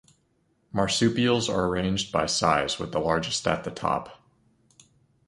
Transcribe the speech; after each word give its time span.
Marsupials 0.73 1.47
are 1.47 1.67
arranged 1.67 2.11
by 2.11 2.25
size, 2.25 2.79
with 2.79 2.91
the 2.91 2.97
largest 2.97 3.47
at 3.47 3.63
the 3.63 3.69
top. 3.69 4.19